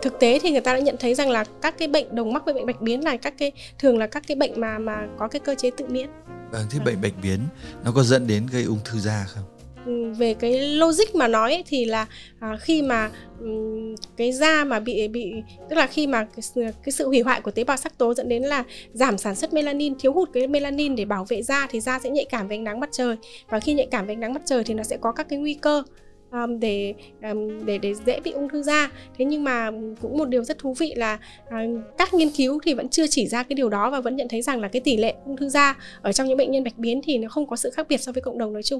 thực 0.02 0.20
tế 0.20 0.40
thì 0.40 0.52
người 0.52 0.62
ta 0.62 0.74
đã 0.74 0.80
nhận 0.80 0.96
thấy 1.00 1.16
rằng 1.16 1.30
là 1.30 1.44
các 1.62 1.78
cái 1.78 1.88
bệnh 1.88 2.16
đồng 2.16 2.34
mắc 2.34 2.46
với 2.46 2.54
bệnh 2.54 2.66
bạch 2.66 2.82
biến 2.82 3.04
là 3.04 3.18
các 3.18 3.34
cái 3.38 3.52
thường 3.80 3.98
là 3.98 4.08
các 4.08 4.24
cái 4.28 4.36
bệnh 4.36 4.62
mà 4.62 4.78
mà 4.80 5.08
có 5.18 5.28
cái 5.28 5.40
cơ 5.40 5.56
chế 5.56 5.72
tự 5.78 5.86
miễn 5.88 6.10
Vâng, 6.52 6.66
thế 6.72 6.78
Vâng. 6.78 6.86
bệnh 6.86 7.02
bạch 7.02 7.22
biến 7.24 7.40
nó 7.86 7.92
có 7.92 8.04
dẫn 8.04 8.28
đến 8.28 8.48
gây 8.52 8.64
ung 8.64 8.80
thư 8.86 9.00
da 9.00 9.26
không? 9.28 9.44
Về 10.18 10.34
cái 10.34 10.62
logic 10.62 11.16
mà 11.16 11.28
nói 11.28 11.54
ấy, 11.54 11.64
thì 11.68 11.86
là 11.86 12.06
à, 12.40 12.58
khi 12.62 12.82
mà 12.82 13.10
um, 13.40 13.96
cái 14.18 14.32
da 14.32 14.64
mà 14.64 14.80
bị 14.80 15.08
bị 15.08 15.34
tức 15.70 15.76
là 15.76 15.88
khi 15.88 16.08
mà 16.08 16.24
cái, 16.24 16.42
sự- 16.42 16.62
cái 16.84 16.92
sự 16.92 17.08
hủy 17.08 17.22
hoại 17.22 17.42
của 17.42 17.52
tế 17.52 17.64
bào 17.64 17.78
sắc 17.78 17.98
tố 17.98 18.14
dẫn 18.14 18.30
đến 18.30 18.44
là 18.44 18.64
giảm 18.94 19.18
sản 19.18 19.36
xuất 19.36 19.54
melanin 19.54 19.94
thiếu 20.00 20.14
hụt 20.14 20.30
cái 20.34 20.48
melanin 20.48 20.96
để 20.96 21.06
bảo 21.06 21.26
vệ 21.30 21.42
da 21.42 21.68
thì 21.70 21.80
da 21.80 22.00
sẽ 22.00 22.10
nhạy 22.10 22.26
cảm 22.26 22.48
với 22.48 22.58
ánh 22.58 22.64
nắng 22.64 22.80
mặt 22.80 22.90
trời. 22.92 23.16
Và 23.50 23.60
khi 23.60 23.74
nhạy 23.74 23.88
cảm 23.92 24.06
với 24.06 24.16
ánh 24.16 24.20
nắng 24.20 24.34
mặt 24.34 24.42
trời 24.46 24.64
thì 24.64 24.74
nó 24.74 24.84
sẽ 24.84 24.98
có 24.98 25.12
các 25.12 25.30
cái 25.30 25.40
nguy 25.40 25.54
cơ 25.54 25.84
um, 26.32 26.60
để 26.60 26.94
um, 27.24 27.66
để 27.66 27.78
để 27.78 27.94
dễ 28.06 28.20
bị 28.20 28.32
ung 28.32 28.50
thư 28.50 28.64
da. 28.64 28.92
Thế 29.18 29.26
nhưng 29.26 29.44
mà 29.44 29.72
cũng 30.02 30.18
một 30.18 30.30
điều 30.30 30.44
rất 30.44 30.58
thú 30.58 30.74
vị 30.74 30.94
là 30.96 31.20
um, 31.52 31.82
các 31.98 32.14
nghiên 32.14 32.30
cứu 32.30 32.60
thì 32.64 32.74
vẫn 32.74 32.90
chưa 32.90 33.08
chỉ 33.08 33.28
ra 33.28 33.44
cái 33.44 33.56
điều 33.56 33.70
đó 33.70 33.90
và 33.90 34.02
vẫn 34.02 34.16
nhận 34.16 34.28
thấy 34.28 34.42
rằng 34.42 34.62
là 34.62 34.68
cái 34.68 34.80
tỷ 34.80 34.98
lệ 34.98 35.14
ung 35.26 35.38
thư 35.38 35.50
da 35.50 35.76
ở 36.02 36.12
trong 36.12 36.28
những 36.28 36.38
bệnh 36.38 36.52
nhân 36.52 36.64
bạch 36.64 36.78
biến 36.78 37.02
thì 37.04 37.18
nó 37.18 37.30
không 37.30 37.48
có 37.48 37.56
sự 37.56 37.70
khác 37.70 37.88
biệt 37.90 37.98
so 38.02 38.12
với 38.12 38.22
cộng 38.22 38.38
đồng 38.38 38.54
nói 38.54 38.64
chung. 38.64 38.80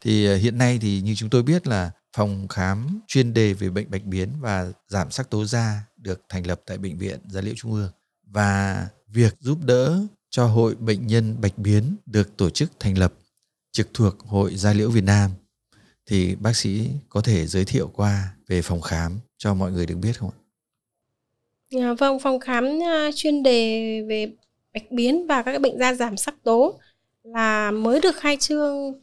Thì 0.00 0.26
ờ, 0.26 0.36
hiện 0.36 0.58
nay 0.58 0.78
thì 0.82 1.00
như 1.00 1.14
chúng 1.14 1.30
tôi 1.30 1.42
biết 1.42 1.66
là 1.66 1.90
phòng 2.16 2.48
khám 2.48 3.00
chuyên 3.06 3.34
đề 3.34 3.52
về 3.52 3.70
bệnh 3.70 3.90
bạch 3.90 4.04
biến 4.04 4.28
và 4.40 4.72
giảm 4.88 5.10
sắc 5.10 5.30
tố 5.30 5.44
da 5.44 5.80
được 5.96 6.20
thành 6.28 6.46
lập 6.46 6.60
tại 6.66 6.78
bệnh 6.78 6.98
viện 6.98 7.18
Gia 7.28 7.40
Liễu 7.40 7.54
Trung 7.56 7.72
ương 7.72 7.90
và 8.26 8.88
việc 9.08 9.34
giúp 9.40 9.58
đỡ 9.64 10.06
cho 10.30 10.46
hội 10.46 10.74
bệnh 10.74 11.06
nhân 11.06 11.36
bạch 11.40 11.58
biến 11.58 11.96
được 12.06 12.36
tổ 12.36 12.50
chức 12.50 12.70
thành 12.80 12.98
lập 12.98 13.12
trực 13.72 13.88
thuộc 13.94 14.18
Hội 14.18 14.56
Gia 14.56 14.72
Liễu 14.72 14.90
Việt 14.90 15.04
Nam 15.04 15.30
thì 16.06 16.34
bác 16.34 16.56
sĩ 16.56 16.90
có 17.08 17.20
thể 17.20 17.46
giới 17.46 17.64
thiệu 17.64 17.90
qua 17.94 18.36
về 18.46 18.62
phòng 18.62 18.80
khám 18.80 19.18
cho 19.38 19.54
mọi 19.54 19.72
người 19.72 19.86
được 19.86 19.96
biết 20.02 20.12
không 20.18 20.30
ạ? 20.30 20.38
À, 21.80 21.94
vâng, 21.98 22.18
phòng 22.20 22.40
khám 22.40 22.64
ờ, 22.64 23.10
chuyên 23.14 23.42
đề 23.42 24.00
về 24.08 24.32
bạch 24.74 24.90
biến 24.90 25.26
và 25.26 25.42
các 25.42 25.60
bệnh 25.60 25.78
da 25.78 25.94
giảm 25.94 26.16
sắc 26.16 26.34
tố 26.42 26.80
là 27.22 27.70
mới 27.70 28.00
được 28.00 28.16
khai 28.16 28.36
trương 28.40 28.94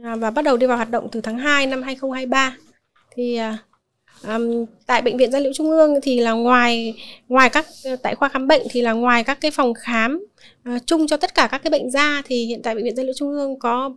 À, 0.00 0.16
và 0.16 0.30
bắt 0.30 0.42
đầu 0.42 0.56
đi 0.56 0.66
vào 0.66 0.76
hoạt 0.76 0.90
động 0.90 1.08
từ 1.12 1.20
tháng 1.20 1.38
2 1.38 1.66
năm 1.66 1.82
2023. 1.82 2.56
Thì 3.10 3.38
um, 4.26 4.64
tại 4.86 5.02
bệnh 5.02 5.16
viện 5.16 5.32
Gia 5.32 5.38
Liễu 5.38 5.52
Trung 5.52 5.70
ương 5.70 5.94
thì 6.02 6.20
là 6.20 6.32
ngoài 6.32 6.94
ngoài 7.28 7.50
các 7.50 7.66
ờ, 7.84 7.96
tại 7.96 8.14
khoa 8.14 8.28
khám 8.28 8.46
bệnh 8.48 8.62
thì 8.70 8.82
là 8.82 8.92
ngoài 8.92 9.24
các 9.24 9.40
cái 9.40 9.50
phòng 9.50 9.74
khám 9.74 10.26
uh, 10.74 10.86
chung 10.86 11.06
cho 11.06 11.16
tất 11.16 11.34
cả 11.34 11.48
các 11.50 11.58
cái 11.58 11.70
bệnh 11.70 11.90
da 11.90 12.22
thì 12.24 12.46
hiện 12.46 12.62
tại 12.62 12.74
bệnh 12.74 12.84
viện 12.84 12.96
Gia 12.96 13.02
Liễu 13.02 13.12
Trung 13.16 13.32
ương 13.32 13.58
có 13.58 13.94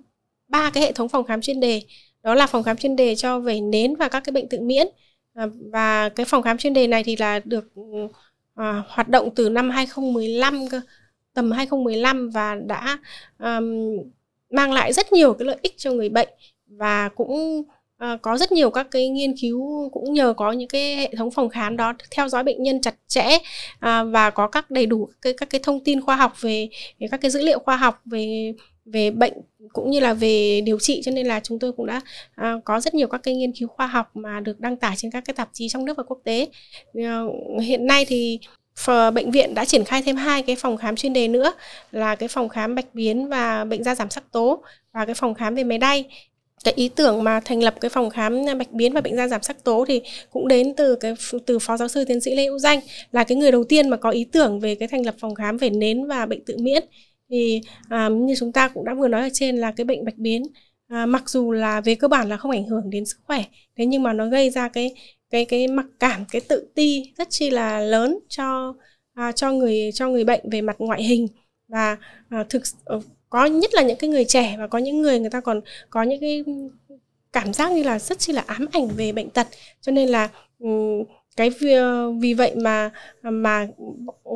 ba 0.48 0.70
cái 0.70 0.84
hệ 0.84 0.92
thống 0.92 1.10
phòng 1.10 1.26
khám 1.26 1.42
chuyên 1.42 1.60
đề. 1.60 1.82
Đó 2.24 2.36
là 2.36 2.48
phòng 2.48 2.64
khám 2.64 2.78
chuyên 2.78 2.96
đề 2.96 3.16
cho 3.16 3.40
về 3.40 3.62
nến 3.62 3.96
và 3.96 4.10
các 4.10 4.20
cái 4.20 4.32
bệnh 4.34 4.50
tự 4.50 4.60
miễn. 4.62 4.88
uh, 5.44 5.52
và 5.72 6.10
cái 6.10 6.26
phòng 6.26 6.44
khám 6.44 6.58
chuyên 6.58 6.74
đề 6.74 6.88
này 6.88 7.04
thì 7.04 7.16
là 7.16 7.40
được 7.46 7.66
uh, 7.80 8.12
hoạt 8.88 9.10
động 9.10 9.30
từ 9.36 9.50
năm 9.50 9.70
2015 9.70 10.70
cơ 10.70 10.82
tầm 11.34 11.52
2015 11.52 12.30
và 12.30 12.56
đã 12.56 13.00
um, 13.40 13.98
mang 14.56 14.74
lại 14.74 14.94
rất 14.94 15.14
nhiều 15.14 15.34
cái 15.34 15.46
lợi 15.46 15.58
ích 15.62 15.74
cho 15.78 15.92
người 15.92 16.10
bệnh 16.10 16.30
và 16.68 17.10
cũng 17.16 17.64
à, 17.98 18.18
có 18.22 18.38
rất 18.38 18.52
nhiều 18.52 18.70
các 18.70 18.88
cái 18.92 19.10
nghiên 19.10 19.34
cứu 19.42 19.90
cũng 19.90 20.14
nhờ 20.14 20.34
có 20.38 20.52
những 20.52 20.68
cái 20.70 20.96
hệ 20.96 21.12
thống 21.18 21.32
phòng 21.32 21.50
khám 21.50 21.78
đó 21.78 21.94
theo 22.12 22.30
dõi 22.30 22.44
bệnh 22.44 22.64
nhân 22.64 22.82
chặt 22.82 22.96
chẽ 23.08 23.38
à, 23.80 24.04
và 24.04 24.30
có 24.30 24.48
các 24.48 24.72
đầy 24.72 24.86
đủ 24.86 25.06
các 25.06 25.18
cái, 25.22 25.34
các 25.34 25.50
cái 25.50 25.62
thông 25.64 25.80
tin 25.80 26.02
khoa 26.02 26.16
học 26.16 26.42
về, 26.42 26.70
về 27.00 27.08
các 27.12 27.22
cái 27.22 27.32
dữ 27.32 27.42
liệu 27.42 27.60
khoa 27.60 27.78
học 27.78 28.02
về 28.06 28.54
về 28.86 29.12
bệnh 29.12 29.34
cũng 29.74 29.92
như 29.92 30.00
là 30.00 30.14
về 30.14 30.62
điều 30.62 30.80
trị. 30.80 31.02
Cho 31.06 31.12
nên 31.12 31.28
là 31.28 31.40
chúng 31.40 31.60
tôi 31.60 31.72
cũng 31.72 31.86
đã 31.86 32.02
à, 32.36 32.54
có 32.66 32.80
rất 32.80 32.94
nhiều 32.94 33.08
các 33.08 33.24
cái 33.24 33.36
nghiên 33.36 33.52
cứu 33.60 33.68
khoa 33.68 33.88
học 33.88 34.12
mà 34.14 34.40
được 34.40 34.60
đăng 34.60 34.78
tải 34.78 34.96
trên 34.98 35.12
các 35.12 35.24
cái 35.26 35.34
tạp 35.34 35.50
chí 35.54 35.70
trong 35.70 35.86
nước 35.86 35.98
và 35.98 36.04
quốc 36.04 36.20
tế. 36.24 36.48
À, 36.94 37.22
hiện 37.62 37.88
nay 37.88 38.06
thì 38.06 38.40
bệnh 39.14 39.32
viện 39.32 39.54
đã 39.54 39.66
triển 39.66 39.84
khai 39.86 40.02
thêm 40.02 40.16
hai 40.16 40.44
cái 40.44 40.56
phòng 40.56 40.78
khám 40.78 40.96
chuyên 40.96 41.14
đề 41.14 41.28
nữa 41.28 41.54
là 41.92 42.16
cái 42.16 42.30
phòng 42.30 42.50
khám 42.50 42.76
bạch 42.76 42.86
biến 42.94 43.28
và 43.30 43.66
bệnh 43.66 43.84
da 43.84 43.96
giảm 43.96 44.10
sắc 44.10 44.32
tố 44.32 44.64
và 44.94 45.06
cái 45.06 45.16
phòng 45.16 45.34
khám 45.34 45.56
về 45.56 45.64
máy 45.64 45.78
đay. 45.78 46.06
Cái 46.64 46.74
ý 46.78 46.90
tưởng 46.90 47.24
mà 47.24 47.40
thành 47.40 47.64
lập 47.64 47.76
cái 47.82 47.90
phòng 47.90 48.10
khám 48.10 48.46
bạch 48.58 48.72
biến 48.72 48.94
và 48.94 49.02
bệnh 49.02 49.16
da 49.16 49.28
giảm 49.28 49.42
sắc 49.44 49.64
tố 49.64 49.86
thì 49.88 50.02
cũng 50.30 50.48
đến 50.48 50.74
từ 50.78 50.96
cái 50.96 51.14
từ 51.46 51.60
phó 51.60 51.78
giáo 51.78 51.88
sư 51.88 52.06
tiến 52.06 52.22
sĩ 52.22 52.36
Lê 52.36 52.46
Hữu 52.46 52.60
Danh 52.60 52.80
là 53.12 53.24
cái 53.24 53.38
người 53.38 53.52
đầu 53.52 53.64
tiên 53.64 53.90
mà 53.90 53.98
có 53.98 54.10
ý 54.10 54.24
tưởng 54.32 54.60
về 54.60 54.76
cái 54.76 54.88
thành 54.88 55.06
lập 55.06 55.16
phòng 55.20 55.36
khám 55.36 55.58
về 55.58 55.70
nến 55.70 56.08
và 56.08 56.26
bệnh 56.26 56.46
tự 56.46 56.58
miễn. 56.60 56.84
Thì 57.30 57.62
à, 57.90 58.10
như 58.10 58.34
chúng 58.40 58.52
ta 58.52 58.68
cũng 58.68 58.86
đã 58.86 58.94
vừa 58.94 59.08
nói 59.08 59.22
ở 59.22 59.30
trên 59.34 59.58
là 59.58 59.72
cái 59.72 59.86
bệnh 59.86 60.06
bạch 60.06 60.18
biến 60.18 60.44
à, 60.88 61.06
mặc 61.06 61.30
dù 61.30 61.52
là 61.52 61.82
về 61.82 61.96
cơ 61.96 62.08
bản 62.08 62.30
là 62.30 62.38
không 62.38 62.52
ảnh 62.52 62.68
hưởng 62.68 62.90
đến 62.90 63.06
sức 63.06 63.18
khỏe 63.24 63.44
thế 63.78 63.86
nhưng 63.86 64.04
mà 64.04 64.14
nó 64.14 64.26
gây 64.28 64.50
ra 64.50 64.70
cái 64.70 64.92
cái 65.30 65.46
cái 65.46 65.68
mặc 65.68 65.86
cảm 66.00 66.26
cái 66.32 66.42
tự 66.42 66.68
ti 66.76 67.14
rất 67.18 67.28
chi 67.30 67.50
là 67.50 67.80
lớn 67.80 68.20
cho 68.30 68.74
à, 69.14 69.32
cho 69.32 69.52
người 69.52 69.92
cho 69.94 70.10
người 70.10 70.24
bệnh 70.24 70.50
về 70.52 70.62
mặt 70.62 70.76
ngoại 70.80 71.04
hình. 71.04 71.28
Và 71.68 71.98
à, 72.30 72.46
thực 72.50 72.64
ờ, 72.86 73.02
có 73.30 73.46
nhất 73.46 73.74
là 73.74 73.82
những 73.82 73.98
cái 73.98 74.10
người 74.10 74.26
trẻ 74.26 74.56
và 74.60 74.68
có 74.68 74.78
những 74.78 75.02
người 75.02 75.20
người 75.20 75.30
ta 75.30 75.42
còn 75.42 75.62
có 75.90 76.04
những 76.04 76.20
cái 76.22 76.44
cảm 77.34 77.54
giác 77.54 77.72
như 77.72 77.84
là 77.84 78.00
rất 78.00 78.20
chi 78.20 78.34
là 78.34 78.44
ám 78.48 78.66
ảnh 78.72 78.88
về 78.88 79.12
bệnh 79.12 79.30
tật. 79.30 79.48
Cho 79.82 79.92
nên 79.92 80.10
là 80.10 80.30
ừ, 80.60 80.70
cái 81.36 81.50
vì, 81.60 81.74
ờ, 81.74 82.12
vì 82.12 82.34
vậy 82.34 82.56
mà 82.56 82.92
mà 83.24 83.68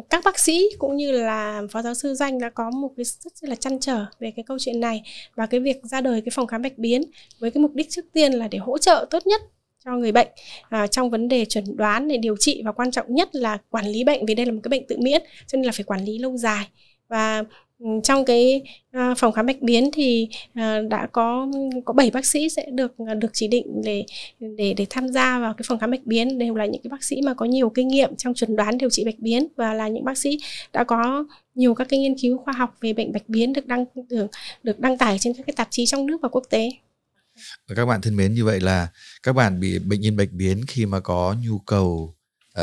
các 0.10 0.24
bác 0.25 0.39
sĩ 0.39 0.69
cũng 0.79 0.96
như 0.98 1.12
là 1.12 1.62
phó 1.72 1.81
giáo 1.81 1.93
sư 1.93 2.13
danh 2.13 2.39
đã 2.39 2.50
có 2.50 2.72
một 2.72 2.91
cái 2.98 3.03
rất 3.05 3.50
là 3.50 3.55
chăn 3.55 3.79
trở 3.79 4.05
về 4.19 4.31
cái 4.36 4.46
câu 4.48 4.58
chuyện 4.60 4.79
này 4.79 5.03
và 5.36 5.46
cái 5.46 5.60
việc 5.60 5.84
ra 5.84 6.01
đời 6.01 6.22
cái 6.22 6.31
phòng 6.36 6.48
khám 6.48 6.62
bạch 6.62 6.77
biến 6.77 7.03
với 7.39 7.51
cái 7.51 7.62
mục 7.62 7.72
đích 7.75 7.89
trước 7.89 8.05
tiên 8.13 8.34
là 8.34 8.48
để 8.48 8.58
hỗ 8.58 8.77
trợ 8.77 9.05
tốt 9.10 9.27
nhất 9.27 9.41
cho 9.86 9.91
người 9.91 10.12
bệnh. 10.12 10.27
À, 10.69 10.88
trong 10.88 11.09
vấn 11.09 11.27
đề 11.27 11.45
chuẩn 11.45 11.77
đoán 11.77 12.07
để 12.07 12.17
điều 12.17 12.36
trị 12.39 12.62
và 12.65 12.71
quan 12.71 12.91
trọng 12.91 13.15
nhất 13.15 13.29
là 13.36 13.57
quản 13.69 13.86
lý 13.86 14.03
bệnh 14.03 14.25
vì 14.25 14.36
đây 14.36 14.45
là 14.45 14.51
một 14.51 14.59
cái 14.63 14.69
bệnh 14.69 14.88
tự 14.88 14.98
miễn 15.00 15.21
cho 15.48 15.55
nên 15.57 15.65
là 15.65 15.71
phải 15.71 15.83
quản 15.83 16.05
lý 16.05 16.19
lâu 16.19 16.38
dài. 16.38 16.67
Và 17.07 17.43
trong 18.03 18.25
cái 18.25 18.62
ờ, 18.91 19.13
phòng 19.17 19.33
khám 19.33 19.45
bạch 19.45 19.62
biến 19.62 19.89
thì 19.93 20.27
ờ, 20.55 20.81
đã 20.81 21.07
có 21.12 21.48
có 21.86 21.93
7 21.93 22.12
bác 22.12 22.25
sĩ 22.25 22.50
sẽ 22.50 22.65
được 22.71 22.93
ờ, 23.07 23.13
được 23.13 23.27
chỉ 23.33 23.48
định 23.48 23.81
để 23.83 24.05
để 24.39 24.74
để 24.74 24.86
tham 24.89 25.07
gia 25.07 25.39
vào 25.39 25.53
cái 25.53 25.63
phòng 25.67 25.79
khám 25.79 25.91
bạch 25.91 26.05
biến. 26.05 26.38
Đều 26.38 26.55
là 26.55 26.65
những 26.65 26.81
cái 26.81 26.89
bác 26.89 27.03
sĩ 27.03 27.21
mà 27.25 27.33
có 27.33 27.45
nhiều 27.45 27.69
kinh 27.69 27.88
nghiệm 27.88 28.15
trong 28.15 28.33
chuẩn 28.33 28.55
đoán 28.55 28.77
điều 28.77 28.89
trị 28.89 29.05
bạch 29.05 29.19
biến 29.19 29.48
và 29.55 29.74
là 29.74 29.88
những 29.88 30.03
bác 30.05 30.17
sĩ 30.17 30.38
đã 30.74 30.83
có 30.83 31.25
nhiều 31.55 31.74
các 31.74 31.88
cái 31.89 32.00
nghiên 32.00 32.15
cứu 32.21 32.38
khoa 32.38 32.53
học 32.53 32.75
về 32.81 32.93
bệnh 32.93 33.12
bạch 33.12 33.29
biến 33.29 33.53
được 33.53 33.67
đăng 33.67 33.86
được 34.09 34.27
được 34.63 34.79
đăng 34.79 34.98
tải 34.98 35.17
trên 35.19 35.33
các 35.33 35.45
cái 35.45 35.53
tạp 35.57 35.67
chí 35.71 35.86
trong 35.86 36.05
nước 36.05 36.17
và 36.21 36.29
quốc 36.29 36.43
tế. 36.50 36.69
Và 37.67 37.75
các 37.75 37.86
bạn 37.86 38.01
thân 38.01 38.15
mến 38.15 38.34
như 38.34 38.46
vậy 38.46 38.60
là 38.60 38.88
các 39.24 39.34
bạn 39.34 39.60
bị 39.60 39.79
bệnh 39.79 40.01
nhân 40.01 40.17
bạch 40.17 40.31
biến 40.31 40.65
khi 40.67 40.86
mà 40.86 41.00
có 41.00 41.36
nhu 41.41 41.60
cầu 41.60 42.15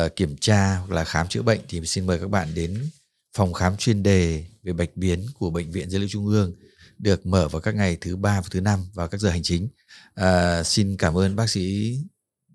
uh, 0.04 0.16
kiểm 0.16 0.36
tra 0.36 0.76
hoặc 0.76 0.90
là 0.90 1.04
khám 1.04 1.28
chữa 1.28 1.42
bệnh 1.42 1.60
thì 1.68 1.86
xin 1.86 2.06
mời 2.06 2.18
các 2.18 2.30
bạn 2.30 2.48
đến 2.54 2.90
phòng 3.36 3.52
khám 3.52 3.76
chuyên 3.76 4.02
đề 4.02 4.44
về 4.62 4.72
bạch 4.72 4.96
biến 4.96 5.26
của 5.34 5.50
bệnh 5.50 5.70
viện 5.70 5.90
Dữ 5.90 5.98
liệu 5.98 6.08
Trung 6.08 6.26
ương 6.26 6.52
được 6.98 7.26
mở 7.26 7.48
vào 7.48 7.60
các 7.60 7.74
ngày 7.74 7.96
thứ 8.00 8.16
ba 8.16 8.40
và 8.40 8.46
thứ 8.50 8.60
năm 8.60 8.80
vào 8.94 9.08
các 9.08 9.20
giờ 9.20 9.30
hành 9.30 9.42
chính. 9.42 9.68
À, 10.14 10.62
xin 10.62 10.96
cảm 10.96 11.18
ơn 11.18 11.36
bác 11.36 11.50
sĩ 11.50 11.96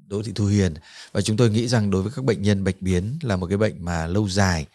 Đỗ 0.08 0.24
Thị 0.24 0.32
Thu 0.36 0.46
Hiền 0.46 0.74
và 1.12 1.22
chúng 1.22 1.38
tôi 1.38 1.50
nghĩ 1.50 1.68
rằng 1.68 1.92
đối 1.92 2.04
với 2.04 2.12
các 2.16 2.25
bệnh 2.25 2.42
nhân 2.42 2.63
bạch 2.63 2.82
biến 2.82 3.20
là 3.22 3.36
một 3.36 3.48
cái 3.48 3.58
bệnh 3.58 3.86
mà 3.86 4.08
lâu 4.08 4.30
dài 4.30 4.66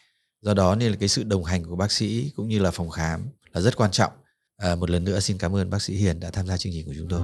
do 0.43 0.55
đó 0.55 0.75
nên 0.75 0.91
là 0.91 0.97
cái 1.01 1.09
sự 1.09 1.23
đồng 1.23 1.45
hành 1.45 1.65
của 1.65 1.77
bác 1.77 1.93
sĩ 1.93 2.33
cũng 2.37 2.49
như 2.49 2.59
là 2.59 2.71
phòng 2.71 2.91
khám 2.91 3.27
là 3.53 3.61
rất 3.61 3.77
quan 3.77 3.91
trọng. 3.91 4.13
À, 4.57 4.75
một 4.75 4.91
lần 4.91 5.05
nữa 5.05 5.21
xin 5.21 5.39
cảm 5.39 5.57
ơn 5.57 5.71
bác 5.71 5.83
sĩ 5.83 5.95
Hiền 5.95 6.21
đã 6.21 6.31
tham 6.31 6.47
gia 6.47 6.57
chương 6.57 6.73
trình 6.73 6.87
của 6.87 6.95
chúng 6.99 7.09
tôi. 7.09 7.21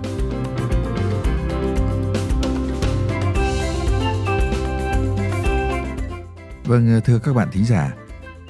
Vâng, 6.64 6.94
ờ, 6.94 7.00
thưa 7.00 7.18
các 7.18 7.32
bạn 7.34 7.48
thính 7.52 7.64
giả, 7.64 7.96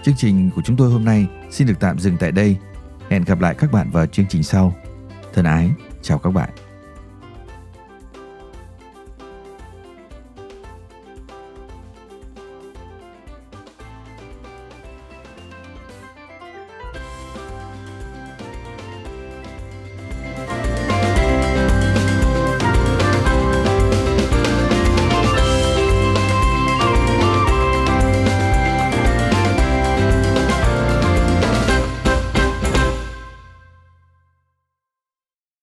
chương 0.05 0.15
trình 0.19 0.51
của 0.57 0.63
chúng 0.65 0.77
tôi 0.77 0.91
hôm 0.91 1.05
nay 1.05 1.27
xin 1.51 1.67
được 1.67 1.75
tạm 1.81 1.99
dừng 1.99 2.17
tại 2.21 2.33
đây. 2.33 2.57
Hẹn 3.11 3.25
gặp 3.25 3.41
lại 3.41 3.55
các 3.59 3.73
bạn 3.73 3.91
vào 3.91 4.07
chương 4.07 4.27
trình 4.29 4.43
sau. 4.43 4.75
Thân 5.33 5.45
ái, 5.45 5.71
chào 6.03 6.19
các 6.19 6.31
bạn. 6.31 6.51